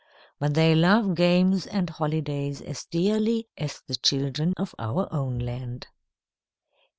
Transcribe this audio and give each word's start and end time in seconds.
But 0.39 0.55
they 0.55 0.73
love 0.73 1.13
games 1.13 1.67
and 1.67 1.87
holidays 1.87 2.59
as 2.59 2.85
dearly 2.85 3.47
as 3.55 3.83
the 3.85 3.93
children 3.95 4.55
of 4.57 4.73
our 4.79 5.07
own 5.13 5.37
land. 5.37 5.85